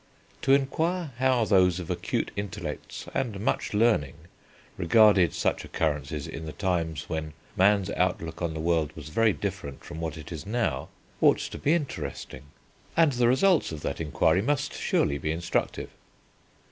[0.41, 4.15] To inquire how those of acute intellects and much learning
[4.75, 9.83] regarded such occurrences in the times when man's outlook on the world was very different
[9.83, 10.89] from what it is now,
[11.21, 12.45] ought to be interesting,
[12.97, 15.91] and the results of that inquiry must surely be instructive.